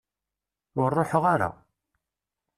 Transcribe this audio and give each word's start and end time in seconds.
Ur 0.81 0.89
ruḥeɣ 0.97 1.23
ara. 1.33 1.49